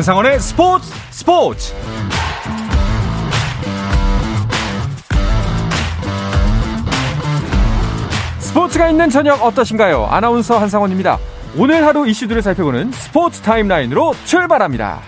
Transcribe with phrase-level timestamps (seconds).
[0.00, 1.74] 한상원의 스포츠 스포츠
[8.38, 10.06] 스포츠가 있는 저녁 어떠신가요?
[10.06, 11.18] 아나운서 한상원입니다.
[11.58, 15.00] 오늘 하루 이슈들을 살펴보는 스포츠 타임라인으로 출발합니다.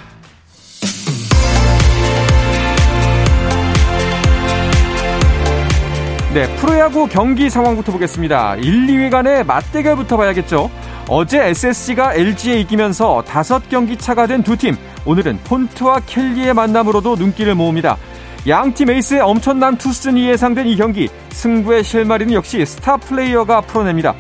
[6.35, 8.57] 네, 프로야구 경기 상황부터 보겠습니다.
[8.57, 10.71] 1, 2위 간의 맞대결부터 봐야겠죠.
[11.09, 14.77] 어제 SSG가 LG에 이기면서 5경기 차가 된 두 팀.
[15.05, 17.97] 오늘은 폰트와 켈리의 만남으로도 눈길을 모읍니다.
[18.49, 21.09] 양팀 에이스의 엄청난 투수전이 예상된 이 경기.
[21.31, 24.15] 승부의 실마리는 역시 스타 플레이어가 풀어냅니다.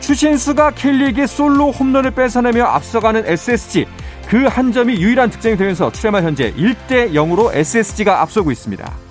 [0.00, 3.86] 추신수가 켈리에게 솔로 홈런을 뺏어내며 앞서가는 SSG.
[4.28, 9.07] 그 한 점이 유일한 특징이 되면서 출애말 현재 1대 0으로 SSG가 앞서고 있습니다.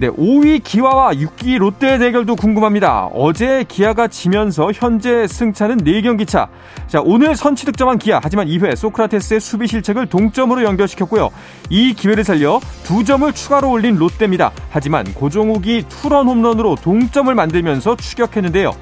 [0.00, 3.10] 네, 5위 기아와 6위 롯데 대결도 궁금합니다.
[3.12, 6.48] 어제 기아가 지면서 현재 승차는 4경기 차.
[6.86, 8.18] 자, 오늘 선취 득점한 기아.
[8.22, 11.28] 하지만 2회 소크라테스의 수비 실책을 동점으로 연결시켰고요.
[11.68, 14.52] 이 기회를 살려 2점을 추가로 올린 롯데입니다.
[14.70, 18.72] 하지만 고종욱이 투런 홈런으로 동점을 만들면서 추격했는데요.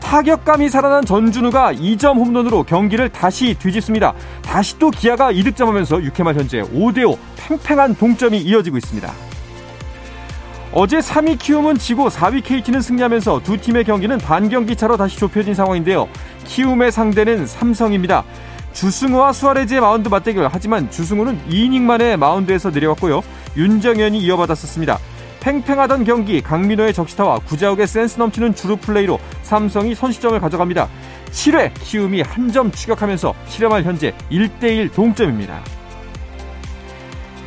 [0.00, 4.12] 타격감이 살아난 전준우가 2점 홈런으로 경기를 다시 뒤집습니다.
[4.42, 9.29] 다시 또 기아가 이득점하면서 6회 말 현재 5대5 팽팽한 동점이 이어지고 있습니다.
[10.72, 16.08] 어제 3위 키움은 지고 4위 KT는 승리하면서 두 팀의 경기는 반경기 차로 다시 좁혀진 상황인데요.
[16.44, 18.22] 키움의 상대는 삼성입니다.
[18.72, 23.20] 주승우와 수아레즈의 마운드 맞대결 하지만 주승우는 2이닝 만에 마운드에서 내려왔고요.
[23.56, 24.98] 윤정현이 이어받았었습니다.
[25.40, 30.88] 팽팽하던 경기 강민호의 적시타와 구자욱의 센스 넘치는 주루 플레이로 삼성이 선취점을 가져갑니다.
[31.32, 35.60] 7회 키움이 한 점 추격하면서 7회 말 현재 1대1 동점입니다.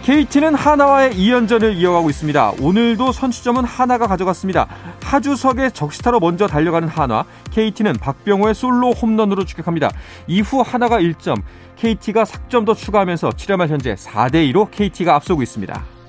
[0.03, 2.55] KT는 한화와의 2연전을 이어가고 있습니다.
[2.59, 4.67] 오늘도 선취점은 한화가 가져갔습니다.
[5.01, 9.92] 하주석의 적시타로 먼저 달려가는 한화, KT는 박병호의 솔로 홈런으로 추격합니다.
[10.27, 11.42] 이후 하나가 1점,
[11.77, 16.02] KT가 4점 더 추가하면서 7회말 현재 4대2로 KT가 앞서고 있습니다.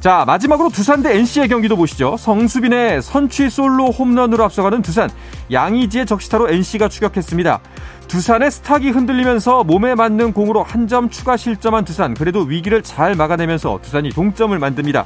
[0.00, 2.16] 자, 마지막으로 두산 대 NC의 경기도 보시죠.
[2.18, 5.10] 성수빈의 선취 솔로 홈런으로 앞서가는 두산,
[5.50, 7.60] 양의지의 적시타로 NC가 추격했습니다.
[8.06, 12.14] 두산의 스탁이 흔들리면서 몸에 맞는 공으로 한 점 추가 실점한 두산.
[12.14, 15.04] 그래도 위기를 잘 막아내면서 두산이 동점을 만듭니다.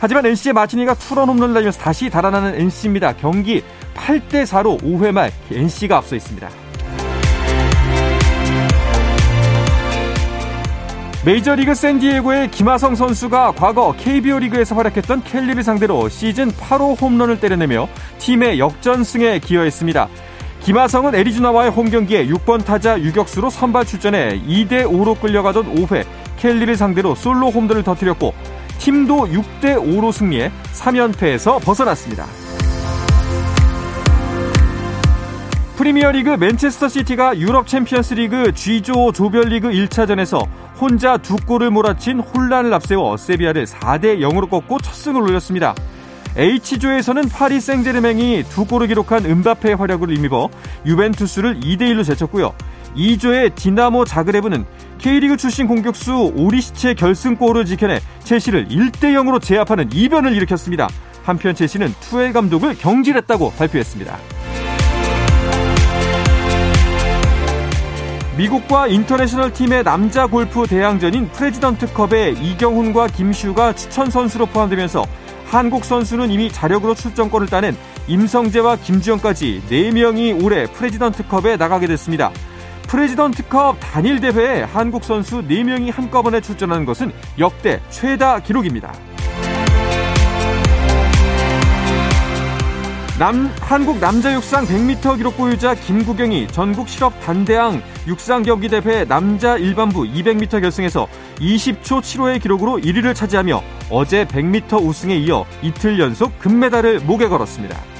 [0.00, 3.14] 하지만 NC의 마티니가 투런 홈런을 날리면서 다시 달아나는 NC입니다.
[3.18, 3.62] 경기
[3.94, 6.48] 8대 4로 5회 말 NC가 앞서 있습니다.
[11.24, 17.88] 메이저리그 샌디에고의 김하성 선수가 과거 KBO 리그에서 활약했던 켈리를 상대로 시즌 8호 홈런을 때려내며
[18.18, 20.08] 팀의 역전승에 기여했습니다.
[20.62, 26.04] 김하성은 애리조나와의 홈경기에 6번 타자 유격수로 선발 출전해 2대5로 끌려가던 5회
[26.38, 28.34] 켈리를 상대로 솔로 홈런을 터뜨렸고
[28.78, 32.26] 팀도 6대5로 승리해 3연패에서 벗어났습니다.
[35.76, 43.16] 프리미어리그 맨체스터 시티가 유럽 챔피언스 리그 G조 조별리그 1차전에서 혼자 두 골을 몰아친 홀란을 앞세워
[43.16, 45.74] 세비야를 4대 0으로 꺾고 첫 승을 올렸습니다.
[46.36, 50.48] H조에서는 파리 생제르맹이 두 골을 기록한 음바페의 활약을 힘입어
[50.86, 52.54] 유벤투스를 2대 1로 제쳤고요.
[52.96, 54.64] E조의 디나모 자그레브는
[54.98, 60.88] K리그 출신 공격수 오르시치의 결승골을 지켜내 첼시를 1대 0으로 제압하는 이변을 일으켰습니다.
[61.22, 64.41] 한편 첼시는 투헬 감독을 경질했다고 발표했습니다.
[68.36, 75.04] 미국과 인터내셔널 팀의 남자 골프 대항전인 프레지던트컵에 이경훈과 김시우가 추천 선수로 포함되면서
[75.44, 77.76] 한국 선수는 이미 자력으로 출전권을 따낸
[78.08, 82.32] 임성재와 김주영까지 4명이 올해 프레지던트컵에 나가게 됐습니다.
[82.88, 88.94] 프레지던트컵 단일 대회에 한국 선수 4명이 한꺼번에 출전하는 것은 역대 최다 기록입니다.
[93.22, 99.56] 남, 한국 남자 육상 100m 기록 보유자 김구경이 전국 실업 단대항 육상 경기 대회 남자
[99.56, 101.06] 일반부 200m 결승에서
[101.38, 107.91] 20초 7호의 기록으로 1위를 차지하며 어제 100m 우승에 이어 이틀 연속 금메달을 목에 걸었습니다.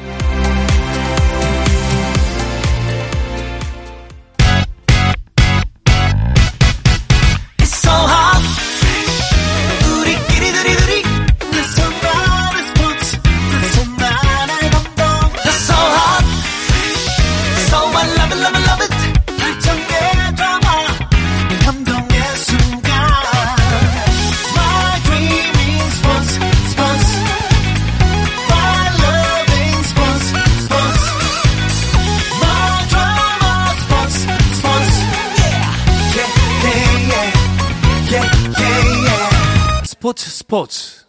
[40.53, 41.07] 스포츠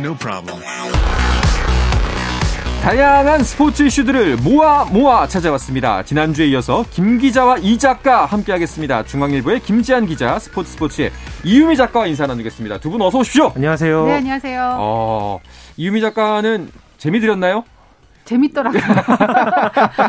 [0.00, 0.62] No problem.
[2.82, 6.04] 다양한 스포츠 이슈들을 모아 모아 찾아왔습니다.
[6.04, 9.02] 지난주에 이어서 김 기자와 이 작가 함께하겠습니다.
[9.02, 11.10] 중앙일보의 김지한 기자, 스포츠 스포츠의
[11.44, 12.78] 이유미 작가와 인사 나누겠습니다.
[12.78, 13.52] 두 분 어서 오십시오.
[13.54, 14.06] 안녕하세요.
[14.06, 14.76] 네, 안녕하세요.
[14.78, 15.40] 어,
[15.76, 17.64] 이유미 작가는 재미 들었나요?
[18.26, 18.82] 재밌더라고요.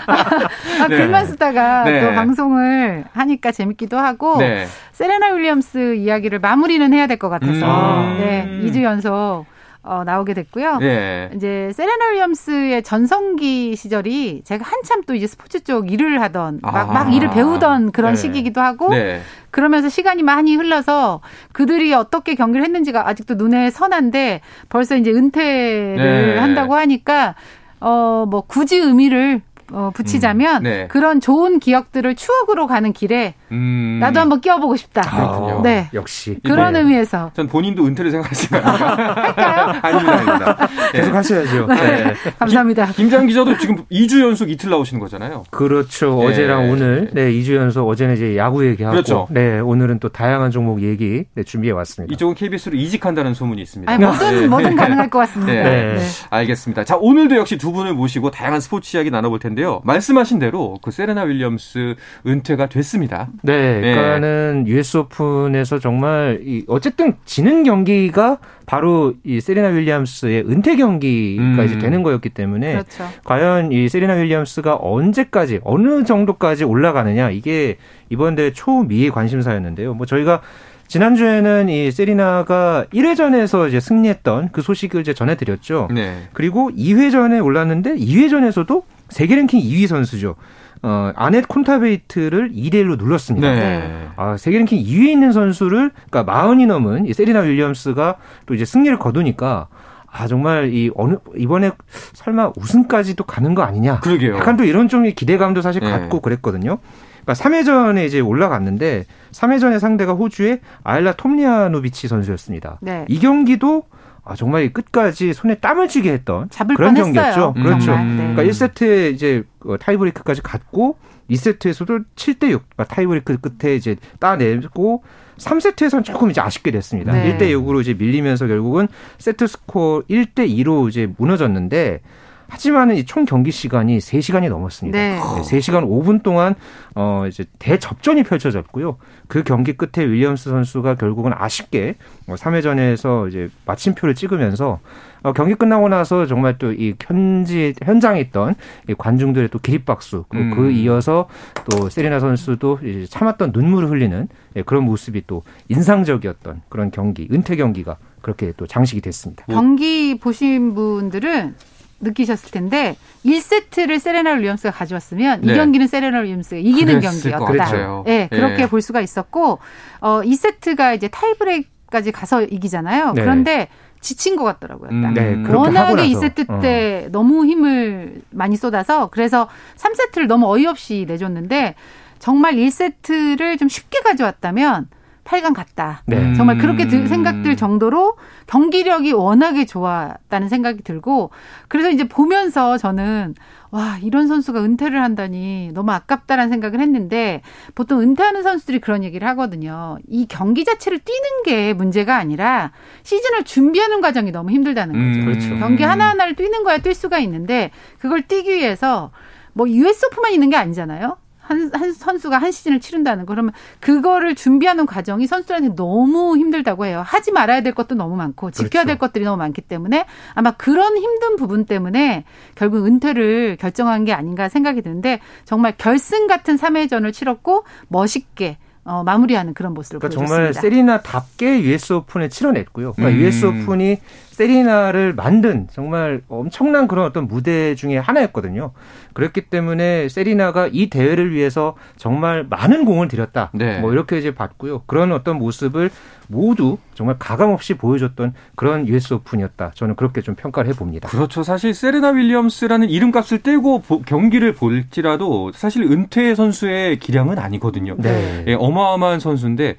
[0.07, 0.97] 아, 네.
[0.97, 2.01] 글만 쓰다가 네.
[2.01, 4.65] 또 방송을 하니까 재밌기도 하고 네.
[4.91, 8.17] 세레나 윌리엄스 이야기를 마무리는 해야 될 것 같아서 음.
[8.19, 9.45] 네, 2주 연속
[9.81, 10.77] 어, 나오게 됐고요.
[10.79, 11.29] 네.
[11.33, 16.85] 이제 세레나 윌리엄스의 전성기 시절이 제가 한참 또 이제 스포츠 쪽 일을 하던 막, 아.
[16.85, 18.17] 막 일을 배우던 그런 네.
[18.17, 19.21] 시기이기도 하고 네.
[19.49, 21.21] 그러면서 시간이 많이 흘러서
[21.53, 26.37] 그들이 어떻게 경기를 했는지가 아직도 눈에 선한데 벌써 이제 은퇴를 네.
[26.37, 27.33] 한다고 하니까
[27.79, 29.41] 어, 뭐 굳이 의미를
[29.71, 30.87] 어, 붙이자면 음, 네.
[30.87, 33.99] 그런 좋은 기억들을 추억으로 가는 길에 음.
[34.01, 35.01] 나도 한번 끼워보고 싶다.
[35.05, 35.61] 아, 그렇군요.
[35.61, 35.89] 네.
[35.93, 36.37] 역시.
[36.43, 36.79] 그런 네.
[36.79, 37.31] 의미에서.
[37.33, 38.63] 전 본인도 은퇴를 생각하시나요?
[38.65, 39.79] 할까요?
[39.81, 40.67] 아닙니다, 아닙니다.
[40.93, 40.99] 네.
[40.99, 41.67] 계속 하셔야죠.
[41.67, 41.75] 네.
[41.75, 42.13] 네.
[42.39, 42.87] 감사합니다.
[42.87, 45.43] 김장 기자도 지금 2주 연속 이틀 나오시는 거잖아요.
[45.49, 46.19] 그렇죠.
[46.19, 46.27] 네.
[46.27, 48.93] 어제랑 오늘, 네, 2주 연속 어제는 이제 야구 얘기하고.
[48.93, 49.27] 그렇죠.
[49.29, 52.13] 네, 오늘은 또 다양한 종목 얘기 네, 준비해 왔습니다.
[52.13, 53.91] 이쪽은 KBS로 이직한다는 소문이 있습니다.
[53.91, 55.53] 아니, 뭐든, 뭐든 가능할 것 같습니다.
[55.53, 55.97] 네.
[56.29, 56.83] 알겠습니다.
[56.83, 59.81] 자, 오늘도 역시 두 분을 모시고 다양한 스포츠 이야기 나눠볼 텐데요.
[59.83, 61.95] 말씀하신 대로 그 세레나 윌리엄스
[62.25, 63.29] 은퇴가 됐습니다.
[63.43, 63.93] 네, 네.
[63.93, 71.65] 그러니까는 US 오픈에서 정말 이 어쨌든 지는 경기가 바로 이 세리나 윌리엄스의 은퇴 경기가 음.
[71.65, 73.05] 이제 되는 거였기 때문에 그렇죠.
[73.23, 77.77] 과연 이 세리나 윌리엄스가 언제까지 어느 정도까지 올라가느냐 이게
[78.09, 79.93] 이번 대회 초미의 관심사였는데요.
[79.93, 80.41] 뭐 저희가
[80.87, 85.89] 지난주에는 이 세리나가 1회전에서 이제 승리했던 그 소식을 이제 전해드렸죠.
[85.93, 86.27] 네.
[86.33, 90.35] 그리고 2회전에 올랐는데 2회전에서도 세계 랭킹 2위 선수죠.
[90.83, 93.53] 어, 아넷 콘타베이트를 2대 1로 눌렀습니다.
[93.53, 94.07] 네.
[94.15, 98.15] 아, 세계 랭킹 2위에 있는 선수를 그러니까 마흔이 넘은 이 세리나 윌리엄스가
[98.45, 99.67] 또 이제 승리를 거두니까
[100.09, 101.71] 아 정말 이 어느 이번에
[102.13, 103.99] 설마 우승까지도 가는 거 아니냐?
[103.99, 104.37] 그러게요.
[104.37, 105.89] 약간 또 이런 좀 기대감도 사실 네.
[105.89, 106.77] 갖고 그랬거든요.
[107.23, 112.77] 그러니까 3회전에 이제 올라갔는데 3회전의 상대가 호주의 아일라 톰리아노비치 선수였습니다.
[112.81, 113.05] 네.
[113.09, 113.83] 이 경기도
[114.27, 117.03] 아, 정말 끝까지 손에 땀을 쥐게 했던 그런 뻔했어요.
[117.13, 117.53] 경기였죠.
[117.55, 117.97] 음, 그렇죠.
[117.97, 118.33] 네.
[118.33, 120.97] 그러니까 1세트에 이제 어, 타이브레이크까지 갔고
[121.29, 125.03] 2세트에서도 7대 6 그러니까 타이브레이크 끝에 이제 따내고
[125.37, 127.13] 3세트에서는 조금 이제 아쉽게 됐습니다.
[127.13, 127.37] 네.
[127.37, 128.87] 1대 6으로 이제 밀리면서 결국은
[129.17, 132.01] 세트 스코어 1대 2로 이제 무너졌는데
[132.49, 134.97] 하지만은 이총 경기 시간이 3시간이 넘었습니다.
[134.97, 135.15] 네.
[135.15, 136.55] 네, 3시간 5분 동안
[136.95, 138.97] 어 이제 대접전이 펼쳐졌고요.
[139.27, 141.95] 그 경기 끝에 윌리엄스 선수가 결국은 아쉽게
[142.27, 144.79] 3회전에서 뭐 이제 마침표를 찍으면서
[145.23, 148.55] 어 경기 끝나고 나서 정말 또 이 현지 현장에 있던
[148.87, 150.55] 이 관중들의 또 기립박수 그 음.
[150.55, 151.27] 그 이어서
[151.69, 157.55] 또 세리나 선수도 이제 참았던 눈물을 흘리는 예, 그런 모습이 또 인상적이었던 그런 경기 은퇴
[157.55, 159.45] 경기가 그렇게 또 장식이 됐습니다.
[159.49, 161.55] 경기 보신 분들은
[161.99, 162.95] 느끼셨을 텐데
[163.25, 165.53] 1세트를 세레나 윌리엄스가 가져왔으면 네.
[165.53, 168.03] 이 경기는 세레나 윌리엄스가 이기는 경기였다.
[168.05, 168.67] 네, 그렇게 네.
[168.67, 169.59] 볼 수가 있었고
[169.99, 173.13] 어 2세트가 이제 타이브레이크까지 가서 이기잖아요.
[173.13, 173.21] 네.
[173.21, 173.67] 그런데
[173.99, 174.89] 지친 것 같더라고요.
[174.91, 177.09] 음, 네, 워낙에 2세트 때 어.
[177.11, 181.75] 너무 힘을 많이 쏟아서 그래서 3세트를 너무 어이없이 내줬는데
[182.19, 184.87] 정말 1세트를 좀 쉽게 가져왔다면
[185.27, 186.01] 8강 갔다.
[186.05, 186.33] 네.
[186.35, 187.07] 정말 그렇게 음.
[187.07, 188.15] 생각들 정도로
[188.47, 191.31] 경기력이 워낙에 좋았다는 생각이 들고
[191.67, 193.35] 그래서 이제 보면서 저는
[193.69, 197.41] 와, 이런 선수가 은퇴를 한다니 너무 아깝다라는 생각을 했는데
[197.75, 199.97] 보통 은퇴하는 선수들이 그런 얘기를 하거든요.
[200.07, 202.71] 이 경기 자체를 뛰는 게 문제가 아니라
[203.03, 205.19] 시즌을 준비하는 과정이 너무 힘들다는 거죠.
[205.19, 205.59] 음, 그렇죠.
[205.59, 209.11] 경기 하나하나를 뛰는 거야 뛸 수가 있는데 그걸 뛰기 위해서
[209.51, 211.17] 뭐 US 오프만 있는 게 아니잖아요.
[211.47, 217.03] 한, 한 선수가 한 시즌을 치른다는 거 그러면 그거를 준비하는 과정이 선수들한테 너무 힘들다고 해요.
[217.05, 218.87] 하지 말아야 될 것도 너무 많고 지켜야 그렇죠.
[218.87, 222.25] 될 것들이 너무 많기 때문에 아마 그런 힘든 부분 때문에
[222.55, 229.53] 결국 은퇴를 결정한 게 아닌가 생각이 드는데 정말 결승 같은 3회전을 치렀고 멋있게 어, 마무리하는
[229.53, 230.53] 그런 모습을 그러니까 보여줬습니다.
[230.53, 232.93] 정말 세리나답게 US 오픈에 치러냈고요.
[232.93, 233.25] 그러니까 음.
[233.25, 233.97] US 오픈이
[234.37, 238.69] 세리나를 만든 정말 엄청난 그런 어떤 무대 중에 하나였거든요.
[239.13, 243.49] 그렇기 때문에 세리나가 이 대회를 위해서 정말 많은 공을 들였다.
[243.55, 243.79] 네.
[243.79, 244.83] 뭐 이렇게 이제 봤고요.
[244.85, 245.89] 그런 어떤 모습을
[246.27, 249.71] 모두 정말 가감 없이 보여줬던 그런 US 오픈이었다.
[249.73, 251.09] 저는 그렇게 좀 평가를 해봅니다.
[251.09, 251.41] 그렇죠.
[251.41, 257.95] 사실 세레나 윌리엄스라는 이름값을 떼고 경기를 볼지라도 사실 은퇴 선수의 기량은 아니거든요.
[257.97, 258.43] 네.
[258.45, 259.77] 예, 어마어마한 선수인데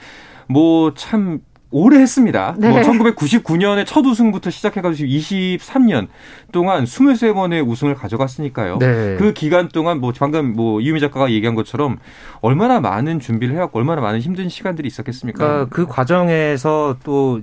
[0.48, 2.54] 뭐 참 오래 했습니다.
[2.58, 2.70] 네.
[2.70, 6.08] 뭐 1999년에 첫 우승부터 시작해가지고 23년
[6.50, 8.78] 동안 23번의 우승을 가져갔으니까요.
[8.78, 9.16] 네.
[9.18, 11.98] 그 기간 동안 뭐 방금 뭐 이유미 작가가 얘기한 것처럼
[12.40, 15.38] 얼마나 많은 준비를 해왔고 얼마나 많은 힘든 시간들이 있었겠습니까?
[15.38, 17.42] 그러니까 그 과정에서 또,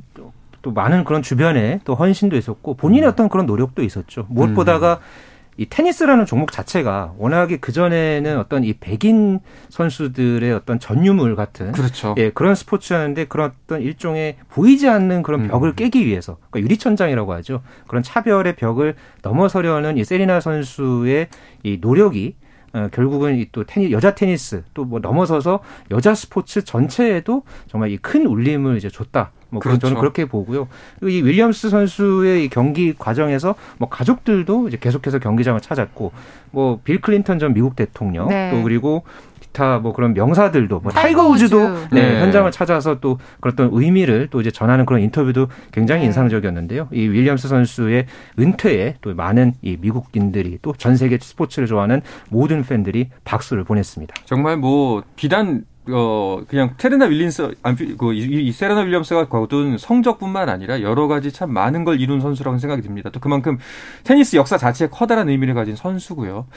[0.64, 3.12] 또 많은 그런 주변에 또 헌신도 있었고 본인의 음.
[3.12, 4.26] 어떤 그런 노력도 있었죠.
[4.30, 5.35] 무엇보다가 음.
[5.58, 12.14] 이 테니스라는 종목 자체가 워낙에 그 전에는 어떤 이 백인 선수들의 어떤 전유물 같은 그렇죠.
[12.18, 15.48] 예 그런 스포츠였는데 그런 어떤 일종의 보이지 않는 그런 음.
[15.48, 17.62] 벽을 깨기 위해서 그러니까 유리천장이라고 하죠.
[17.88, 21.28] 그런 차별의 벽을 넘어서려는 이 세리나 선수의
[21.64, 22.36] 이 노력이
[22.74, 27.98] 어, 결국은 이 또 테니 여자 테니스 또 뭐 넘어서서 여자 스포츠 전체에도 정말 이
[27.98, 29.32] 큰 울림을 이제 줬다.
[29.50, 29.80] 뭐 그렇죠.
[29.80, 30.68] 저는 그렇게 보고요.
[31.04, 36.12] 이 윌리엄스 선수의 이 경기 과정에서 뭐 가족들도 이제 계속해서 경기장을 찾았고
[36.52, 38.52] 뭐 빌 클린턴 전 미국 대통령 네.
[38.52, 39.04] 또 그리고
[39.40, 42.22] 기타 뭐 그런 명사들도 뭐 타이거 우즈도 네, 네.
[42.22, 46.08] 현장을 찾아서 또 그런 의미를 또 이제 전하는 그런 인터뷰도 굉장히 네.
[46.08, 46.90] 인상적이었는데요.
[46.92, 48.06] 이 윌리엄스 선수의
[48.40, 54.14] 은퇴에 또 많은 이 미국인들이 또 전 세계 스포츠를 좋아하는 모든 팬들이 박수를 보냈습니다.
[54.26, 57.56] 정말 뭐 비단 어 그냥 세레나 윌리엄스
[57.98, 62.82] 그 이 세레나 윌리엄스가 거둔 성적뿐만 아니라 여러 가지 참 많은 걸 이룬 선수라고 생각이
[62.82, 63.10] 듭니다.
[63.12, 63.58] 또 그만큼
[64.04, 66.48] 테니스 역사 자체에 커다란 의미를 가진 선수고요.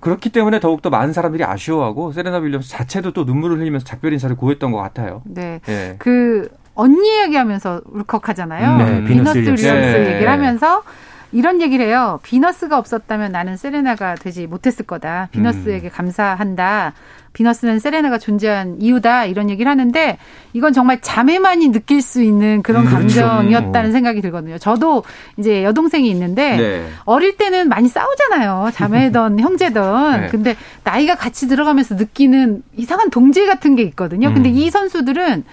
[0.00, 4.72] 그렇기 때문에 더욱더 많은 사람들이 아쉬워하고 세레나 윌리엄스 자체도 또 눈물을 흘리면서 작별 인사를 고했던
[4.72, 5.22] 것 같아요.
[5.24, 5.60] 네.
[5.64, 5.94] 네.
[5.98, 8.76] 그 언니 얘기하면서 울컥하잖아요.
[8.78, 10.14] 네, 비너스 윌리엄스 네.
[10.14, 10.82] 얘기를 하면서
[11.32, 12.20] 이런 얘기를 해요.
[12.22, 15.28] 비너스가 없었다면 나는 세레나가 되지 못했을 거다.
[15.32, 15.90] 비너스에게 음.
[15.90, 16.92] 감사한다.
[17.32, 19.24] 비너스는 세레나가 존재한 이유다.
[19.24, 20.18] 이런 얘기를 하는데
[20.52, 23.22] 이건 정말 자매만이 느낄 수 있는 그런 음, 그렇죠.
[23.22, 23.92] 감정이었다는 음.
[23.92, 24.58] 생각이 들거든요.
[24.58, 25.04] 저도
[25.38, 26.86] 이제 여동생이 있는데 네.
[27.04, 28.70] 어릴 때는 많이 싸우잖아요.
[28.74, 30.20] 자매든 형제든.
[30.20, 30.26] 네.
[30.28, 34.32] 근데 나이가 같이 들어가면서 느끼는 이상한 동질 같은 게 있거든요.
[34.34, 34.54] 근데 음.
[34.54, 35.44] 이 선수들은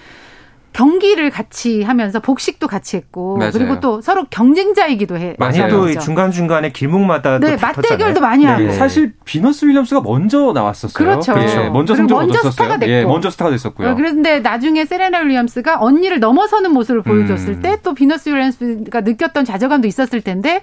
[0.72, 3.52] 경기를 같이 하면서 복식도 같이 했고 맞아요.
[3.52, 5.36] 그리고 또 서로 경쟁자이기도 해.
[5.40, 8.64] 많이 또 중간 중간에 길목마다 네 맞대결도 많이 하고.
[8.64, 8.72] 네.
[8.74, 10.94] 사실 비너스 윌리엄스가 먼저 나왔었어요.
[10.94, 11.34] 그렇죠.
[11.34, 11.70] 네.
[11.70, 12.92] 먼저 성적 먼저 스타가 됐고.
[12.92, 13.90] 예, 먼저 스타가 됐었고요.
[13.90, 17.62] 어, 그런데 나중에 세레나 윌리엄스가 언니를 넘어서는 모습을 보여줬을 음.
[17.62, 20.62] 때또 비너스 윌리엄스가 느꼈던 좌절감도 있었을 텐데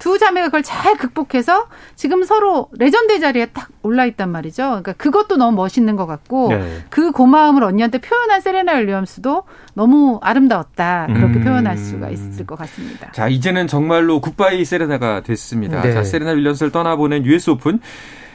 [0.00, 4.62] 두 자매가 그걸 잘 극복해서 지금 서로 레전드 자리에 딱 올라 있단 말이죠.
[4.62, 6.78] 그러니까 그것도 너무 멋있는 것 같고 네.
[6.88, 11.06] 그 고마움을 언니한테 표현한 세레나 윌리엄스도 너무 아름다웠다.
[11.08, 11.44] 그렇게 음.
[11.44, 13.12] 표현할 수가 있을 것 같습니다.
[13.12, 15.82] 자, 이제는 정말로 굿바이 세레나가 됐습니다.
[15.82, 15.92] 네.
[15.92, 17.78] 자, 세레나 윌리엄스를 떠나보낸 US 오픈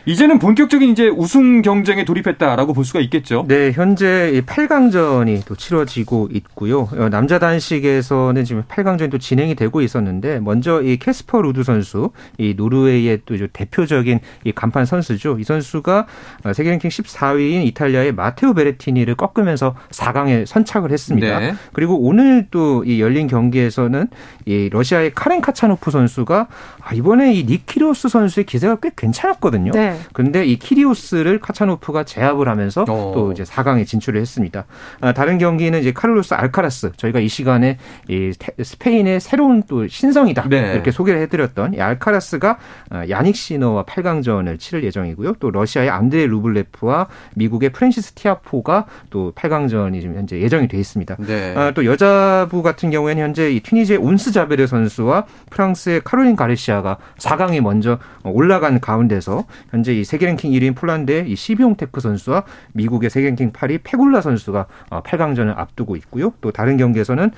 [0.05, 3.45] 이제는 본격적인 이제 우승 경쟁에 돌입했다라고 볼 수가 있겠죠.
[3.47, 6.87] 네, 현재 8강전이 또 치러지고 있고요.
[6.91, 12.53] 어, 남자 단식에서는 지금 8강전이 또 진행이 되고 있었는데 먼저 이 캐스퍼 루드 선수, 이
[12.55, 15.37] 노르웨이의 또 대표적인 이 간판 선수죠.
[15.39, 16.07] 이 선수가
[16.45, 21.39] 어, 세계 랭킹 14위인 이탈리아의 마테오 베레티니를 꺾으면서 4강에 선착을 했습니다.
[21.39, 21.55] 네.
[21.73, 24.07] 그리고 오늘 또 이 열린 경기에서는
[24.45, 26.47] 이 러시아의 카렌 카차노프 선수가
[26.81, 29.71] 아, 이번에 이 닉 키리오스 선수의 기세가 꽤 괜찮았거든요.
[29.71, 29.94] 네.
[30.13, 33.11] 그런데 이 키리오스를 카차노프가 제압을 하면서 어.
[33.15, 34.65] 또 이제 4강에 진출을 했습니다.
[35.01, 40.73] 아, 다른 경기는 이제 카를로스 알카라스 저희가 이 시간에 이 스페인의 새로운 또 신성이다 네.
[40.73, 42.57] 이렇게 소개를 해드렸던 이 알카라스가
[42.89, 45.35] 아, 야닉 시너와 8강전을 치를 예정이고요.
[45.39, 51.15] 또 러시아의 안드레 루블레프와 미국의 프랜시스 티아포가 또 8강전이 지금 현재 예정이 돼 있습니다.
[51.19, 51.53] 네.
[51.55, 57.61] 아, 또 여자부 같은 경우에는 현재 이 튀니지의 온스 자베르 선수와 프랑스의 카롤린 가르시아가 4강에
[57.61, 63.27] 먼저 올라간 가운데서 현재 현재 이 세계 랭킹 1위인 폴란드의 이 시비옹테크 선수와 미국의 세계
[63.27, 66.33] 랭킹 8위 페굴라 선수가 8강전을 어, 앞두고 있고요.
[66.41, 67.29] 또 다른 경기에서는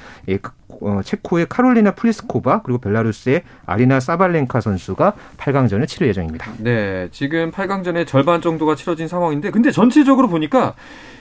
[0.42, 6.52] 그, 어, 체코의 카롤리나 플리스코바 그리고 벨라루스의 아리나 사발렌카 선수가 8강전을 치를 예정입니다.
[6.58, 10.76] 네, 지금 8강전의 절반 정도가 치러진 상황인데 근데 전체적으로 보니까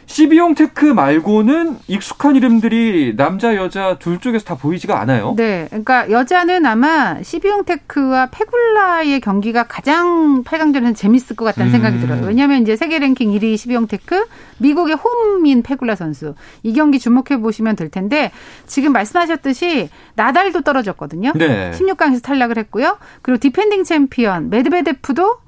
[0.07, 5.35] 시비옹테크 말고는 익숙한 이름들이 남자 여자 둘 쪽에서 다 보이지가 않아요.
[5.37, 11.73] 네, 그러니까 여자는 아마 시비옹테크와 페굴라의 경기가 가장 8강전에는 재밌을 것 같다는 음.
[11.73, 12.25] 생각이 들어요.
[12.25, 14.26] 왜냐하면 이제 세계 랭킹 1위 시비옹테크,
[14.59, 18.31] 미국의 홈인 페굴라 선수 이 경기 주목해 보시면 될 텐데
[18.67, 21.33] 지금 말씀하셨 듯이 나달도 떨어졌거든요.
[21.35, 21.71] 네.
[21.73, 22.99] 16강에서 탈락을 했고요.
[23.23, 25.38] 그리고 디펜딩 챔피언 메드베데프도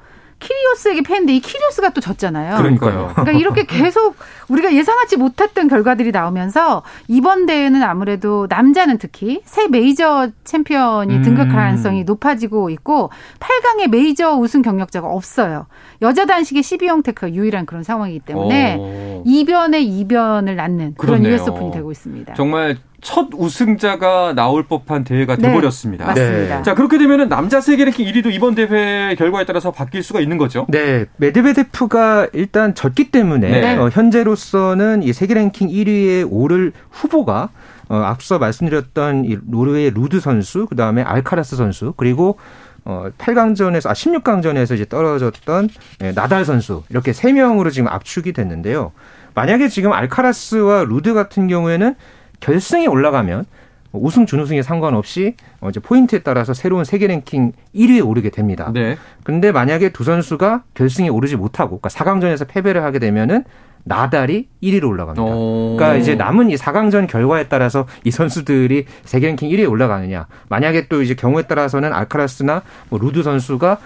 [0.40, 2.56] 키리오스에게 패했는데 이 키리오스가 또 졌잖아요.
[2.58, 3.12] 그러니까요.
[3.14, 4.16] 그러니까 이렇게 계속
[4.48, 11.22] 우리가 예상하지 못했던 결과들이 나오면서 이번 대회는 아무래도 남자는 특히 새 메이저 챔피언이 음.
[11.22, 15.66] 등극 가능성이 높아지고 있고 8강에 메이저 우승 경력자가 없어요.
[16.02, 19.22] 여자 단식의 시비옹테크가 유일한 그런 상황이기 때문에 오.
[19.26, 21.34] 이변에 이변을 낳는 그런 그렇네요.
[21.34, 22.34] US 오픈이 되고 있습니다.
[22.34, 26.06] 정말 첫 우승자가 나올 법한 대회가 네, 돼버렸습니다.
[26.06, 26.56] 맞습니다.
[26.56, 26.62] 네.
[26.62, 30.66] 자 그렇게 되면 남자 세계 랭킹 1위도 이번 대회 결과에 따라서 바뀔 수가 있는 거죠?
[30.68, 33.76] 네, 메드베데프가 일단 졌기 때문에 네.
[33.76, 37.50] 어, 현재로 서는 이 세계 랭킹 1위에 오를 후보가
[37.88, 42.38] 어, 앞서 말씀드렸던 이 노르웨이 루드 선수, 그 다음에 알카라스 선수, 그리고
[42.84, 45.68] 어, 8강전에서, 아, 16강전에서 이제 떨어졌던
[46.02, 48.92] 예, 나달 선수, 이렇게 3명으로 지금 압축이 됐는데요.
[49.34, 51.94] 만약에 지금 알카라스와 루드 같은 경우에는
[52.40, 53.44] 결승에 올라가면
[53.92, 58.70] 우승 준우승에 상관없이 어, 이제 포인트에 따라서 새로운 세계 랭킹 1위에 오르게 됩니다.
[58.72, 58.96] 네.
[59.22, 63.44] 근데 만약에 두 선수가 결승에 오르지 못하고 그러니까 4강전에서 패배를 하게 되면은
[63.88, 65.22] 나달이 1위로 올라갑니다.
[65.22, 65.76] 오.
[65.76, 70.26] 그러니까 이제 남은 이 4강전 결과에 따라서 이 선수들이 세계 랭킹 1위에 올라가느냐.
[70.48, 73.78] 만약에 또 이제 경우에 따라서는 알카라스나 뭐 루드 선수가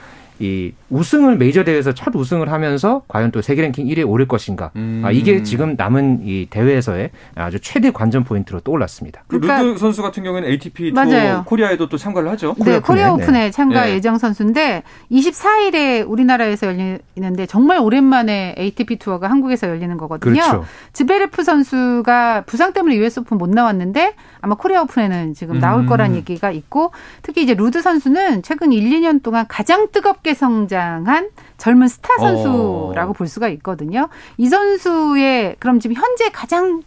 [0.42, 4.72] 이 우승을 메이저 대회에서 첫 우승을 하면서 과연 또 세계 랭킹 1위에 오를 것인가.
[4.75, 5.02] 음.
[5.04, 9.22] 아, 이게 지금 남은 이 대회에서의 아주 최대 관전 포인트로 떠올랐습니다.
[9.28, 12.56] 그 그러니까 루드 선수 같은 경우에는 ATP 투어 코리아에도 또 참가를 하죠.
[12.58, 13.50] 네, 코리아 오픈에 네.
[13.52, 13.94] 참가 네.
[13.94, 14.82] 예정 선수인데
[15.12, 20.32] 24일에 우리나라에서 열리는데 정말 오랜만에 ATP 투어가 한국에서 열리는 거거든요.
[20.32, 20.64] 그렇죠.
[20.92, 25.87] 즈베레프 선수가 부상 때문에 US 오픈 못 나왔는데 아마 코리아 오픈에는 지금 나올 음.
[25.87, 26.90] 거란 얘기가 있고
[27.22, 33.12] 특히 이제 루드 선수는 최근 1, 2년 동안 가장 뜨겁게 성장한 젊은 스타 선수라고 어.
[33.12, 34.09] 볼 수가 있거든요.
[34.37, 36.83] 이 선수의 그럼 지금 현재 가장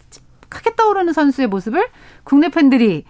[0.50, 1.88] 크게 떠오르는 선수의 모습을
[2.24, 3.06] 국내 팬들이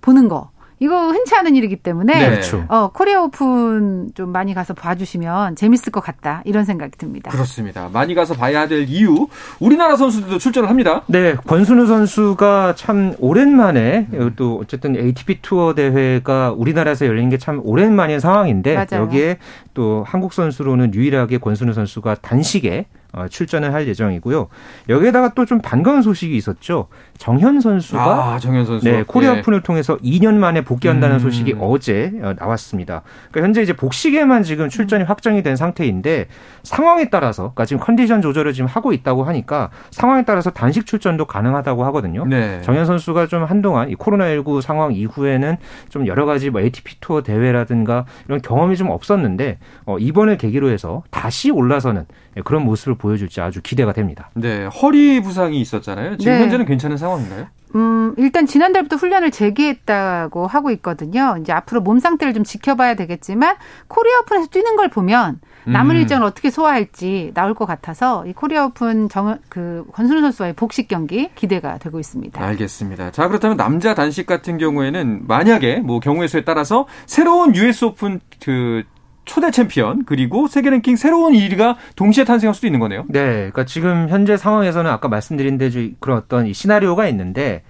[0.00, 0.50] 보는 거.
[0.80, 2.30] 이거 흔치 않은 일이기 때문에 네.
[2.30, 2.64] 그렇죠.
[2.68, 7.30] 어, 코리아 오픈 좀 많이 가서 봐주시면 재밌을 것 같다 이런 생각이 듭니다.
[7.30, 7.88] 그렇습니다.
[7.92, 9.26] 많이 가서 봐야 될 이유
[9.60, 11.02] 우리나라 선수들도 출전을 합니다.
[11.06, 14.32] 네, 권순우 선수가 참 오랜만에 음.
[14.36, 19.04] 또 어쨌든 ATP 투어 대회가 우리나라에서 열린 게참 오랜만인 상황인데 맞아요.
[19.04, 19.38] 여기에
[19.74, 24.46] 또 한국 선수로는 유일하게 권순우 선수가 단식에 어, 출전을 할 예정이고요.
[24.88, 26.88] 여기에다가 또 좀 반가운 소식이 있었죠.
[27.16, 28.84] 정현 선수가 아, 정현 선수.
[28.84, 29.42] 네, 코리아 예.
[29.62, 31.20] 통해서 2년 만에 복귀한다는 음.
[31.20, 33.00] 소식이 어제 어, 나왔습니다.
[33.30, 36.26] 그러니까 현재 이제 복식에만 지금 출전이 확정이 된 상태인데
[36.64, 41.82] 상황에 따라서 그러니까 지금 컨디션 조절을 지금 하고 있다고 하니까 상황에 따라서 단식 출전도 가능하다고
[41.86, 42.26] 하거든요.
[42.26, 42.60] 네.
[42.60, 45.56] 정현 선수가 좀 한동안 이 코로나19 상황 이후에는
[45.88, 51.02] 좀 여러 가지 뭐 ATP 투어 대회라든가 이런 경험이 좀 없었는데 어, 이번을 계기로 해서
[51.10, 52.04] 다시 올라서는
[52.44, 54.30] 그런 모습을 보여줄지 아주 기대가 됩니다.
[54.34, 56.18] 네, 허리 부상이 있었잖아요.
[56.18, 56.42] 지금 네.
[56.42, 57.46] 현재는 괜찮은 상황인가요?
[57.74, 61.36] 음, 일단 지난달부터 훈련을 재개했다고 하고 있거든요.
[61.40, 63.56] 이제 앞으로 몸 상태를 좀 지켜봐야 되겠지만
[63.88, 66.00] 코리아 오픈에서 뛰는 걸 보면 남은 음.
[66.00, 71.30] 일정을 어떻게 소화할지 나올 것 같아서 이 코리아 오픈 정, 그 권순우 선수와의 복식 경기
[71.34, 72.42] 기대가 되고 있습니다.
[72.42, 73.10] 알겠습니다.
[73.10, 78.84] 자, 그렇다면 남자 단식 같은 경우에는 만약에 뭐 경우의 수에 따라서 새로운 US 오픈 그
[79.28, 83.04] 초대 챔피언 그리고 세계 랭킹 새로운 1위가 동시에 탄생할 수도 있는 거네요.
[83.08, 87.62] 네, 그러니까 지금 현재 상황에서는 아까 말씀드린 대로 그런 어떤 이 시나리오가 있는데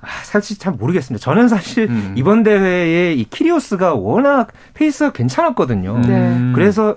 [0.00, 1.22] 아, 사실 잘 모르겠습니다.
[1.22, 2.14] 저는 사실 음.
[2.16, 6.00] 이번 대회에 이 키리오스가 워낙 페이스가 괜찮았거든요.
[6.00, 6.52] 네.
[6.54, 6.96] 그래서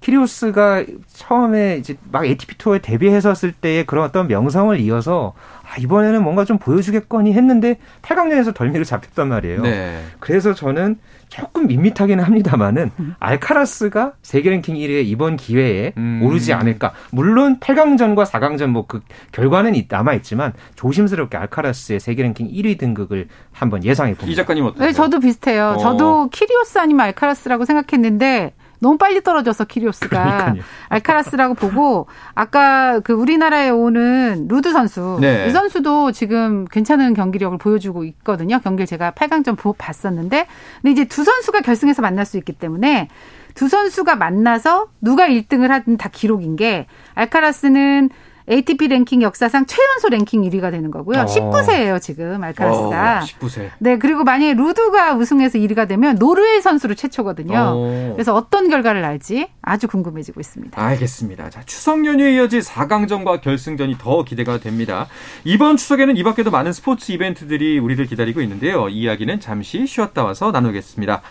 [0.00, 5.34] 키리오스가 처음에 이제 막 ATP 투어에 데뷔했었을 때의 그런 어떤 명성을 이어서
[5.70, 9.62] 아, 이번에는 뭔가 좀 보여주겠거니 했는데 8강전에서 덜미를 잡혔단 말이에요.
[9.62, 10.02] 네.
[10.18, 10.96] 그래서 저는
[11.28, 16.20] 조금 밋밋하기는 합니다만은 알카라스가 세계 랭킹 1위에 이번 기회에 음.
[16.24, 16.92] 오르지 않을까.
[17.12, 23.84] 물론 8강전과 4강전 뭐 그 결과는 남아 있지만 조심스럽게 알카라스의 세계 랭킹 1위 등극을 한번
[23.84, 24.32] 예상해 봅니다.
[24.32, 24.86] 이 작가님 어떠세요?
[24.88, 25.74] 네, 저도 비슷해요.
[25.76, 25.78] 어.
[25.78, 30.62] 저도 키리오스 아니면 알카라스라고 생각했는데 너무 빨리 떨어져서 키리오스가 그러니까요.
[30.88, 35.46] 알카라스라고 보고 아까 그 우리나라에 오는 루드 선수 네.
[35.48, 38.58] 이 선수도 지금 괜찮은 경기력을 보여주고 있거든요.
[38.58, 40.46] 경기를 제가 8강전 봤었는데
[40.82, 43.08] 근데 이제 두 선수가 결승에서 만날 수 있기 때문에
[43.54, 48.10] 두 선수가 만나서 누가 1등을 하든 다 기록인 게 알카라스는
[48.50, 51.20] ATP 랭킹 역사상 최연소 랭킹 1위가 되는 거고요.
[51.20, 51.24] 어.
[51.24, 53.20] 19세예요, 지금 알카라스가.
[53.20, 53.70] 어, 19세.
[53.78, 57.54] 네, 그리고 만약에 루드가 우승해서 1위가 되면 노르웨이 선수로 최초거든요.
[57.56, 58.12] 어.
[58.14, 60.82] 그래서 어떤 결과를 날지 아주 궁금해지고 있습니다.
[60.82, 61.50] 알겠습니다.
[61.50, 65.06] 자, 추석 연휴에 이어질 4강전과 결승전이 더 기대가 됩니다.
[65.44, 68.88] 이번 추석에는 이 밖에도 많은 스포츠 이벤트들이 우리를 기다리고 있는데요.
[68.88, 71.22] 이 이야기는 잠시 쉬었다 와서 나누겠습니다.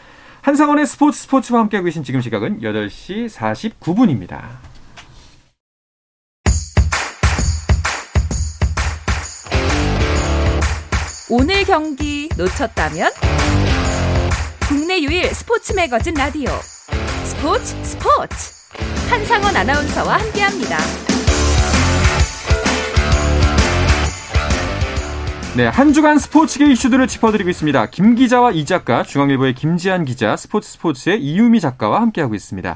[0.42, 4.69] 한상원의 스포츠 스포츠와 함께하고 계신 지금 시각은 8시 49분입니다.
[11.32, 13.12] 오늘 경기 놓쳤다면
[14.68, 16.50] 국내 유일 스포츠 매거진 라디오
[17.24, 18.52] 스포츠 스포츠
[19.08, 20.78] 한상원 아나운서와 함께합니다.
[25.56, 27.92] 네, 한 주간 스포츠계 이슈들을 짚어드리고 있습니다.
[27.92, 32.76] 김 기자와 이 작가, 중앙일보의 김지한 기자, 스포츠 스포츠의 이유미 작가와 함께하고 있습니다.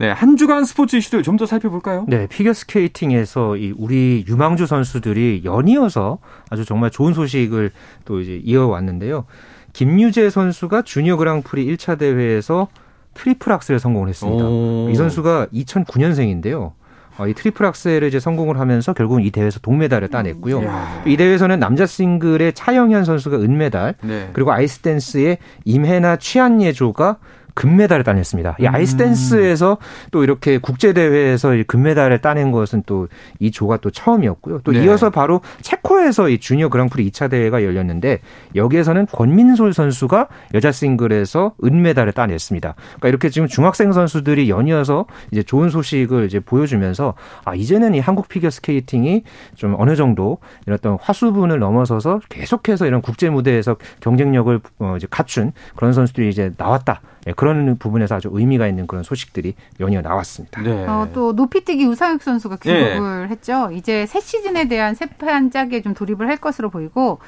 [0.00, 2.06] 네, 한 주간 스포츠 이슈들 좀 더 살펴볼까요?
[2.08, 6.18] 네, 피겨 스케이팅에서 이 우리 유망주 선수들이 연이어서
[6.50, 7.70] 아주 정말 좋은 소식을
[8.04, 9.24] 또 이제 이어왔는데요.
[9.72, 12.68] 김유재 선수가 주니어 그랑프리 1차 대회에서
[13.14, 14.44] 트리플 악셀에 성공을 했습니다.
[14.44, 14.88] 오.
[14.90, 16.72] 이 선수가 2009년생인데요.
[17.18, 20.58] 어, 이 트리플 악셀을 이제 성공을 하면서 결국은 이 대회에서 동메달을 따냈고요.
[20.60, 20.68] 음.
[21.06, 24.30] 이 대회에서는 남자 싱글의 차영현 선수가 은메달, 네.
[24.32, 27.18] 그리고 아이스댄스의 임혜나 취안예 조가
[27.54, 28.56] 금메달을 따냈습니다.
[28.60, 28.74] 이 음.
[28.74, 29.78] 아이스댄스에서
[30.10, 33.08] 또 이렇게 국제 대회에서 금메달을 따낸 것은 또
[33.38, 34.60] 이 조가 또 처음이었고요.
[34.64, 34.84] 또 네.
[34.84, 38.20] 이어서 바로 체코에서 이 주니어 그랑프리 2차 대회가 열렸는데
[38.54, 42.74] 여기에서는 권민솔 선수가 여자 싱글에서 은메달을 따냈습니다.
[42.74, 48.28] 그러니까 이렇게 지금 중학생 선수들이 연이어서 이제 좋은 소식을 이제 보여주면서 아 이제는 이 한국
[48.28, 49.22] 피겨 스케이팅이
[49.54, 55.52] 좀 어느 정도 이런 어떤 화수분을 넘어서서 계속해서 이런 국제 무대에서 경쟁력을 어 이제 갖춘
[55.76, 57.00] 그런 선수들이 이제 나왔다.
[57.24, 60.62] 네, 그런 부분에서 아주 의미가 있는 그런 소식들이 연이어 나왔습니다.
[60.62, 60.86] 네.
[60.86, 63.28] 어, 또 높이뛰기 우상혁 선수가 귀국을 네.
[63.28, 63.70] 했죠.
[63.72, 67.18] 이제 새 시즌에 대한 새판 짝에 좀 돌입을 할 것으로 보이고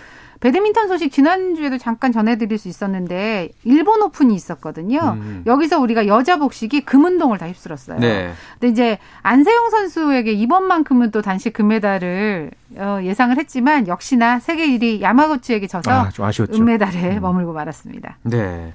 [0.43, 5.17] 배드민턴 소식 지난주에도 잠깐 전해드릴 수 있었는데 일본 오픈이 있었거든요.
[5.17, 5.45] 음.
[5.47, 8.01] 여기서 우리가 여자 복식이 금운동을 다 휩쓸었어요.
[8.01, 8.33] 네.
[8.59, 15.69] 근데 이제 안세용 선수에게 이번만큼은 또 단식 금메달을 어, 예상을 했지만 역시나 세계 1위 야마구치에게
[15.69, 16.11] 져서 아,
[16.53, 17.23] 은메달에 음.
[17.23, 18.19] 머물고 말았습니다.
[18.25, 18.75] 네.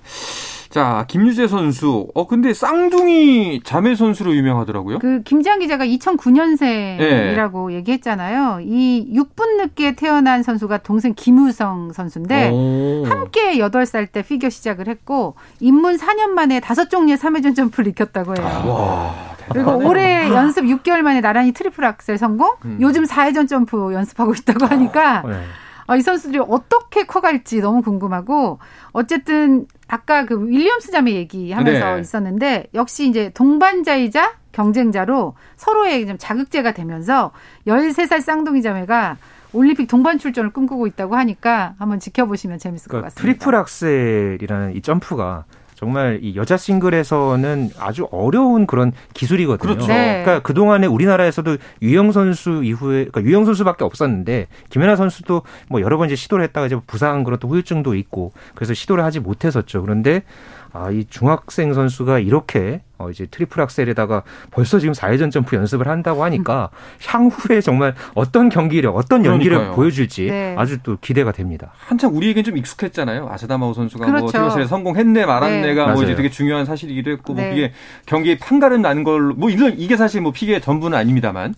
[0.69, 2.07] 자, 김유재 선수.
[2.13, 4.99] 어, 근데 쌍둥이 자매 선수로 유명하더라고요.
[4.99, 7.75] 그 김지한 기자가 2009년생이라고 네.
[7.75, 8.59] 얘기했잖아요.
[8.63, 13.05] 이 6분 늦게 태어난 선수가 동생 김유성 선수인데 오.
[13.05, 18.47] 함께 8살 때 피겨 시작을 했고 입문 4년 만에 다섯 종류의 3회전 점프를 익혔다고 해요.
[18.47, 19.37] 아, 와.
[19.49, 22.53] 그리고 올해 연습 6개월 만에 나란히 트리플 악셀 성공.
[22.65, 22.77] 음.
[22.81, 25.41] 요즘 4회전 점프 연습하고 있다고 하니까 네.
[25.87, 28.59] 아, 이 선수들이 어떻게 커갈지 너무 궁금하고
[28.91, 32.01] 어쨌든 아까 그 윌리엄스 자매 얘기하면서 네.
[32.01, 37.31] 있었는데 역시 이제 동반자이자 경쟁자로 서로의 좀 자극제가 되면서
[37.67, 39.17] 13살 쌍둥이 자매가
[39.53, 43.39] 올림픽 동반 출전을 꿈꾸고 있다고 하니까 한번 지켜보시면 재밌을 그러니까 것 같습니다.
[43.39, 45.45] 트리플 악셀이라는 이 점프가
[45.77, 49.75] 정말 이 여자 싱글에서는 아주 어려운 그런 기술이거든요.
[49.75, 49.87] 그렇죠.
[49.87, 50.23] 네.
[50.23, 55.97] 그러니까 그 동안에 우리나라에서도 유영 선수 이후에 그러니까 유영 선수밖에 없었는데 김연아 선수도 뭐 여러
[55.97, 59.83] 번 이제 시도를 했다가 이제 부상 그런 또 후유증도 있고 그래서 시도를 하지 못했었죠.
[59.83, 60.23] 그런데
[60.73, 66.23] 아, 이 중학생 선수가 이렇게 어, 이제 트리플 악셀에다가 벌써 지금 4회전 점프 연습을 한다고
[66.23, 66.69] 하니까
[67.05, 69.75] 향후에 정말 어떤 경기력, 어떤 연기를 그러니까요.
[69.75, 70.55] 보여줄지 네.
[70.57, 71.71] 아주 또 기대가 됩니다.
[71.77, 73.29] 한참 우리에겐 좀 익숙했잖아요.
[73.29, 74.39] 아사다 마오 선수가 뭐 그렇죠.
[74.39, 75.93] 뭐 트리플 성공했네 말았네가 네.
[75.93, 77.49] 뭐 이제 되게 중요한 사실이기도 했고 뭐 네.
[77.49, 77.73] 뭐 이게
[78.05, 81.53] 경기에 판가름 나는 걸로 뭐 이게 사실 뭐 피게 전부는 아닙니다만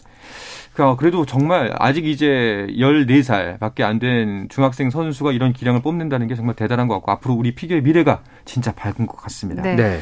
[0.79, 6.35] 그러니까 그래도 정말 아직 이제 14살 밖에 안 된 중학생 선수가 이런 기량을 뽐낸다는 게
[6.35, 9.61] 정말 대단한 것 같고 앞으로 우리 피겨의 미래가 진짜 밝은 것 같습니다.
[9.61, 9.75] 네.
[9.75, 9.99] 네.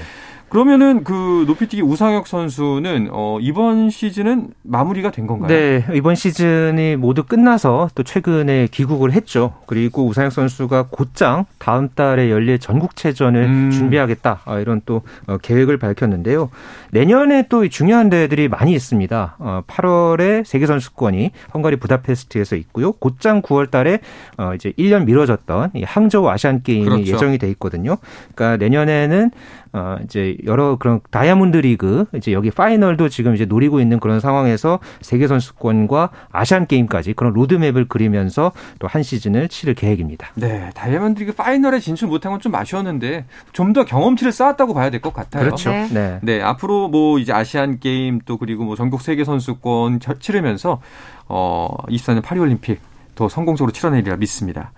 [0.49, 5.49] 그러면은 그 높이뛰기 우상혁 선수는 어 이번 시즌은 마무리가 된 건가요?
[5.49, 9.53] 네, 이번 시즌이 모두 끝나서 또 최근에 귀국을 했죠.
[9.65, 13.71] 그리고 우상혁 선수가 곧장 다음 달에 열릴 전국체전을 음.
[13.71, 16.49] 준비하겠다 아, 이런 또 어, 계획을 밝혔는데요.
[16.91, 19.35] 내년에 또 중요한 대회들이 많이 있습니다.
[19.39, 22.93] 어 8월에 세계 선수권이 헝가리 부다페스트에서 있고요.
[22.93, 23.99] 곧장 9월달에
[24.37, 27.13] 어 이제 1년 미뤄졌던 이 항저우 아시안 게임이 그렇죠.
[27.13, 27.97] 예정이 돼 있거든요.
[28.33, 29.31] 그러니까 내년에는
[29.73, 34.79] 어 이제 여러 그런 다이아몬드 리그 이제 여기 파이널도 지금 이제 노리고 있는 그런 상황에서
[35.01, 40.29] 세계 선수권과 아시안 게임까지 그런 로드맵을 그리면서 또 한 시즌을 치를 계획입니다.
[40.35, 45.01] 네, 다이아몬드 리그 파이널에 진출 못한 건 좀 아쉬웠는데 좀 더 경험치를 쌓았다고 봐야 될
[45.01, 45.43] 것 같아요.
[45.43, 45.69] 그렇죠.
[45.71, 45.87] 네.
[45.91, 46.19] 네.
[46.21, 50.79] 네, 앞으로 뭐 이제 아시안 게임 또 그리고 뭐 전국 세계 선수권 치르면서
[51.27, 52.79] 어 24년 파리 올림픽
[53.15, 54.71] 더 성공적으로 치러내리라 믿습니다.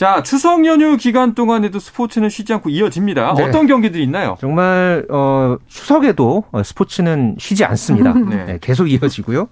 [0.00, 3.34] 자, 추석 연휴 기간 동안에도 스포츠는 쉬지 않고 이어집니다.
[3.34, 3.44] 네.
[3.44, 4.38] 어떤 경기들이 있나요?
[4.40, 8.14] 정말 어 추석에도 스포츠는 쉬지 않습니다.
[8.14, 8.44] 네.
[8.46, 9.48] 네, 계속 이어지고요.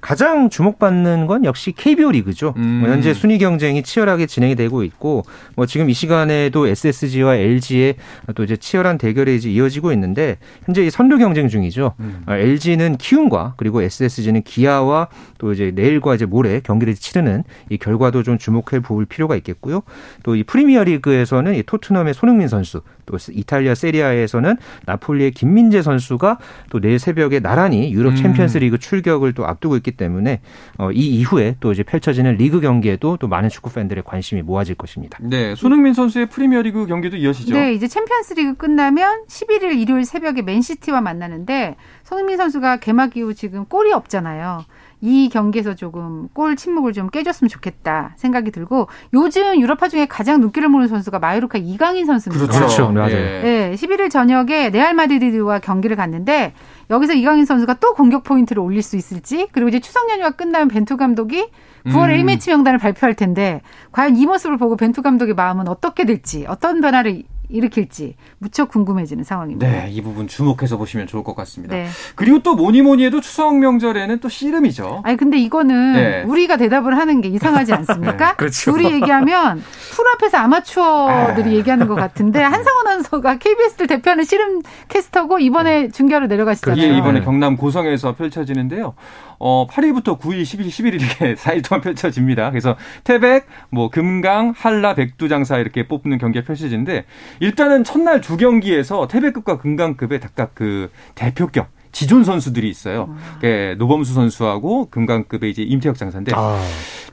[0.00, 2.54] 가장 주목받는 건 역시 KBO 리그죠.
[2.56, 2.80] 음.
[2.80, 5.22] 뭐 현재 순위 경쟁이 치열하게 진행이 되고 있고
[5.54, 7.94] 뭐 지금 이 시간에도 SSG와 LG의
[8.34, 11.94] 또 이제 치열한 대결이 이제 이어지고 있는데 현재 이 선두 경쟁 중이죠.
[12.00, 12.24] 음.
[12.28, 15.08] LG는 아, 키움과 그리고 SSG는 기아와
[15.38, 19.82] 또 이제 내일과 이제 모레 경기를 치르는 이 결과도 좀 주목해 볼 필요가 있겠고요.
[20.24, 26.38] 또 이 프리미어 리그에서는 이 토트넘의 손흥민 선수 또 이탈리아 세리에 A에서는 나폴리의 김민재 선수가
[26.70, 28.16] 또 내일 새벽에 나란히 유럽 음.
[28.16, 30.40] 챔피언스 리그 출격을 또 앞두고 있기 때문에
[30.78, 35.18] 어, 이 이후에 또 이제 펼쳐지는 리그 경기에도 또 많은 축구 팬들의 관심이 모아질 것입니다.
[35.20, 37.54] 네, 손흥민 선수의 프리미어 리그 경기도 이어지죠.
[37.54, 43.64] 네, 이제 챔피언스 리그 끝나면 11일 일요일 새벽에 맨시티와 만나는데 손흥민 선수가 개막 이후 지금
[43.64, 44.64] 골이 없잖아요.
[45.00, 50.68] 이 경기에서 조금 골 침묵을 좀 깨줬으면 좋겠다 생각이 들고 요즘 유럽파 중에 가장 눈길을
[50.68, 52.46] 모으는 선수가 마요르카 이강인 선수입니다.
[52.46, 52.60] 그렇죠.
[52.60, 52.92] 그렇죠.
[52.92, 53.42] 맞아요.
[53.42, 56.54] 네, 11일 저녁에 레알 마드리드와 경기를 갖는데
[56.90, 60.96] 여기서 이강인 선수가 또 공격 포인트를 올릴 수 있을지 그리고 이제 추석 연휴가 끝나면 벤투
[60.96, 61.48] 감독이
[61.86, 62.10] 9월 음.
[62.10, 67.22] A매치 명단을 발표할 텐데 과연 이 모습을 보고 벤투 감독의 마음은 어떻게 될지 어떤 변화를
[67.50, 69.70] 일으킬지 무척 궁금해지는 상황입니다.
[69.70, 71.74] 네, 이 부분 주목해서 보시면 좋을 것 같습니다.
[71.74, 71.88] 네.
[72.14, 75.02] 그리고 또 뭐니 뭐니 해도 추석 명절에는 또 씨름이죠.
[75.04, 76.22] 아니 근데 이거는 네.
[76.26, 78.30] 우리가 대답을 하는 게 이상하지 않습니까?
[78.30, 78.72] 네, 그렇죠.
[78.72, 81.52] 우리 얘기하면 프로 앞에서 아마추어들이 아.
[81.52, 85.88] 얘기하는 것 같은데 한상원 아나운서가 KBS를 대표하는 씨름 캐스터고 이번에 네.
[85.88, 86.80] 중계하러 내려가시잖아요.
[86.88, 88.94] 그게 이번에 경남 고성에서 펼쳐지는데요.
[89.40, 92.50] 어, 8일부터 9일, 10일, 11일 이렇게 4일 동안 펼쳐집니다.
[92.50, 97.06] 그래서 태백, 뭐 금강, 한라, 백두장사 이렇게 뽑는 경기가 펼쳐지는데
[97.40, 103.08] 일단은 첫날 두 경기에서 태백급과 금강급의 각각 그 대표격 지존 선수들이 있어요.
[103.10, 103.16] 음.
[103.44, 106.32] 예, 노범수 선수하고 금강급의 이제 임태혁 장사인데.
[106.34, 106.60] 아.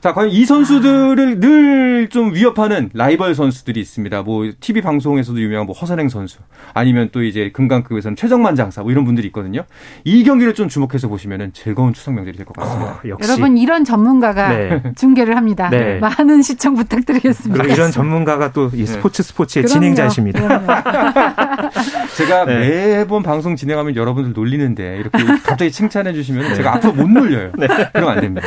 [0.00, 4.22] 자, 과연 이 선수들을 늘좀 위협하는 라이벌 선수들이 있습니다.
[4.22, 6.38] 뭐 TV 방송에서도 유명한 뭐 허선행 선수,
[6.72, 9.64] 아니면 또 이제 금강급에서는 최정만 장사 뭐 이런 분들이 있거든요.
[10.04, 12.92] 이 경기를 좀 주목해서 보시면은 즐거운 추석 명절이 될 것 같습니다.
[12.92, 14.82] 어, 여러분 이런 전문가가 네.
[14.96, 15.68] 중계를 합니다.
[15.68, 15.98] 네.
[15.98, 17.64] 많은 시청 부탁드리겠습니다.
[17.64, 19.80] 이런 전문가가 또 이 스포츠 스포츠의 그럼요.
[19.80, 20.40] 진행자이십니다.
[22.16, 22.58] 제가 네.
[22.98, 26.54] 매번 방송 진행하면 여러분들 놀리는 있는데 이렇게 갑자기 칭찬해 주시면 네.
[26.54, 27.52] 제가 앞으로 못 놀려요.
[27.58, 27.66] 네.
[27.92, 28.46] 그러면 안 됩니다.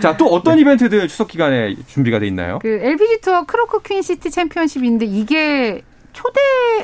[0.00, 2.58] 자, 또 어떤 이벤트들 추석 기간에 준비가 돼 있나요?
[2.60, 5.82] 그 LPGA 투어 크로거 퀸시티 챔피언십인데 이게
[6.14, 6.40] 초대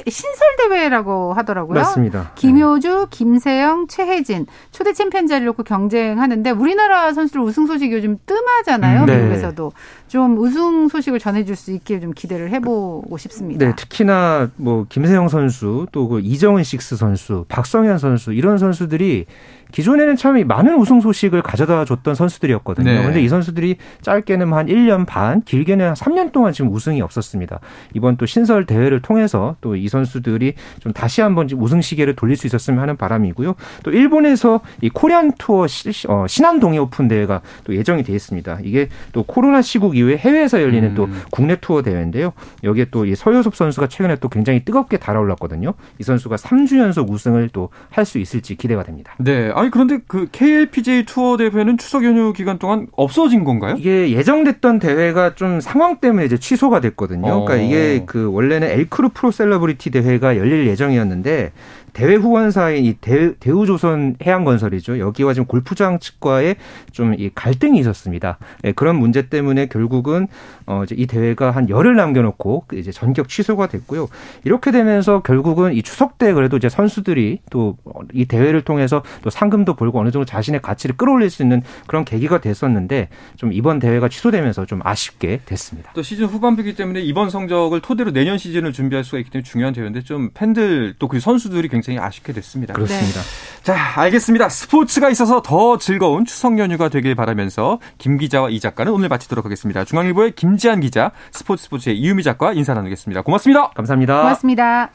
[0.08, 1.78] 신설 대회라고 하더라고요.
[1.78, 2.32] 맞습니다.
[2.34, 9.06] 김효주, 김세영, 최혜진 초대 챔피언 자리를 놓고 경쟁하는데 우리나라 선수들 우승 소식이 요즘 뜸하잖아요.
[9.06, 9.16] 네.
[9.16, 9.72] 미국에서도
[10.08, 13.64] 좀 우승 소식을 전해줄 수 있게 좀 기대를 해보고 싶습니다.
[13.66, 19.26] 네, 특히나 뭐 김세영 선수 또 그 이정은 식스 선수, 박성현 선수 이런 선수들이
[19.70, 22.90] 기존에는 참 많은 우승 소식을 가져다 줬던 선수들이었거든요.
[22.90, 23.02] 네.
[23.04, 27.60] 근데 이 선수들이 짧게는 한 1년 반, 길게는 한 3년 동안 지금 우승이 없었습니다.
[27.94, 32.46] 이번 또 신설 대회를 통해서 또 이 선수들이 좀 다시 한번 우승 시계를 돌릴 수
[32.46, 33.54] 있었으면 하는 바람이고요.
[33.82, 35.66] 또 일본에서 이 코리안 투어
[36.08, 38.58] 어, 신안 동해 오픈 대회가 또 예정이 돼 있습니다.
[38.64, 40.94] 이게 또 코로나 시국 이후에 해외에서 열리는 음.
[40.94, 42.32] 또 국내 투어 대회인데요.
[42.64, 45.72] 여기에 또 이 서요섭 선수가 최근에 또 굉장히 뜨겁게 달아올랐거든요.
[45.98, 49.14] 이 선수가 3주 연속 우승을 또 할 수 있을지 기대가 됩니다.
[49.18, 49.50] 네.
[49.54, 53.76] 아니 그런데 그 KLPGA 투어 대회는 추석 연휴 기간 동안 없어진 건가요?
[53.78, 57.32] 이게 예정됐던 대회가 좀 상황 때문에 이제 취소가 됐거든요.
[57.32, 57.44] 어.
[57.44, 61.52] 그러니까 이게 그 원래는 엘크루 프로 셀러브리티 대회가 열릴 예정이었는데
[61.92, 64.98] 대회 후원사인 이 대, 대우조선 해양건설이죠.
[64.98, 66.56] 여기와 지금 골프장 측과의
[66.92, 68.38] 좀 이 갈등이 있었습니다.
[68.62, 70.28] 네, 그런 문제 때문에 결국은
[70.66, 74.08] 어 이제 이 대회가 한 열흘 남겨놓고 그 이제 전격 취소가 됐고요.
[74.44, 77.76] 이렇게 되면서 결국은 이 추석 때 그래도 이제 선수들이 또
[78.12, 82.40] 이 대회를 통해서 또 상금도 벌고 어느 정도 자신의 가치를 끌어올릴 수 있는 그런 계기가
[82.40, 85.92] 됐었는데 좀 이번 대회가 취소되면서 좀 아쉽게 됐습니다.
[85.94, 90.02] 또 시즌 후반부이기 때문에 이번 성적을 토대로 내년 시즌을 준비할 수가 있기 때문에 중요한 대회인데
[90.02, 92.74] 좀 팬들 또 그 선수들이 굉장히 굉장히 아쉽게 됐습니다.
[92.74, 93.20] 그렇습니다.
[93.20, 93.62] 네.
[93.62, 94.48] 자, 알겠습니다.
[94.48, 99.84] 스포츠가 있어서 더 즐거운 추석 연휴가 되길 바라면서 김 기자와 이 작가는 오늘 마치도록 하겠습니다.
[99.84, 103.22] 중앙일보의 김지한 기자, 스포츠 스포츠의 이유미 작가 인사 나누겠습니다.
[103.22, 103.70] 고맙습니다.
[103.70, 104.20] 감사합니다.
[104.20, 104.90] 고맙습니다.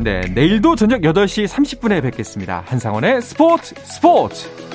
[0.00, 2.62] 네, 내일도 저녁 8시 30분에 뵙겠습니다.
[2.66, 4.67] 한상원의 스포츠 스포츠.